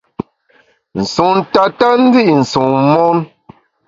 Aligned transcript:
Nsun 1.01 1.37
tata 1.53 1.87
ndi’ 2.03 2.23
nsun 2.41 2.73
mon. 2.93 3.17